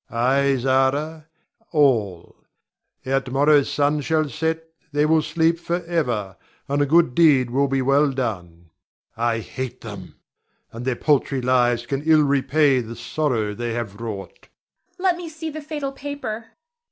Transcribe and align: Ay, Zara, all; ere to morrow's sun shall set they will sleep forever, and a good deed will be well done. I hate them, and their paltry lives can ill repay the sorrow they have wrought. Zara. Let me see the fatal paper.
Ay, 0.09 0.57
Zara, 0.57 1.27
all; 1.71 2.35
ere 3.05 3.21
to 3.21 3.29
morrow's 3.29 3.71
sun 3.71 4.01
shall 4.01 4.27
set 4.29 4.63
they 4.91 5.05
will 5.05 5.21
sleep 5.21 5.59
forever, 5.59 6.37
and 6.67 6.81
a 6.81 6.87
good 6.87 7.13
deed 7.13 7.51
will 7.51 7.67
be 7.67 7.83
well 7.83 8.09
done. 8.09 8.71
I 9.15 9.37
hate 9.41 9.81
them, 9.81 10.15
and 10.71 10.85
their 10.85 10.95
paltry 10.95 11.39
lives 11.39 11.85
can 11.85 12.01
ill 12.01 12.23
repay 12.23 12.81
the 12.81 12.95
sorrow 12.95 13.53
they 13.53 13.73
have 13.73 14.01
wrought. 14.01 14.47
Zara. 14.97 15.03
Let 15.09 15.17
me 15.17 15.29
see 15.29 15.51
the 15.51 15.61
fatal 15.61 15.91
paper. 15.91 16.47